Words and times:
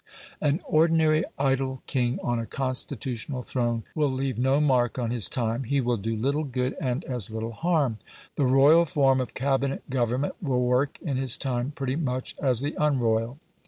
An 0.41 0.61
ordinary 0.63 1.25
idle 1.37 1.83
king 1.85 2.17
on 2.23 2.39
a 2.39 2.47
constitutional 2.47 3.43
throne 3.43 3.83
will 3.93 4.09
leave 4.09 4.39
no 4.39 4.59
mark 4.59 4.97
on 4.97 5.11
his 5.11 5.29
time: 5.29 5.63
he 5.65 5.79
will 5.79 5.95
do 5.97 6.15
little 6.15 6.43
good 6.43 6.75
and 6.81 7.03
as 7.03 7.29
little 7.29 7.51
harm; 7.51 7.99
the 8.35 8.45
royal 8.47 8.85
form 8.85 9.21
of 9.21 9.35
Cabinet 9.35 9.87
government 9.91 10.33
will 10.41 10.63
work 10.65 10.97
in 11.03 11.17
his 11.17 11.37
time 11.37 11.71
pretty 11.75 11.97
much 11.97 12.35
as 12.41 12.61
the 12.61 12.73
unroyal. 12.79 13.37